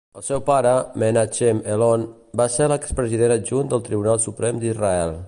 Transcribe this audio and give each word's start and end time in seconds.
El 0.19 0.23
seu 0.27 0.39
pare, 0.45 0.71
Menachem 1.01 1.59
Elon, 1.75 2.07
va 2.41 2.49
ser 2.57 2.71
l'expresident 2.73 3.37
adjunt 3.39 3.73
del 3.75 3.85
Tribunal 3.91 4.25
Suprem 4.29 4.65
d'Israel. 4.65 5.15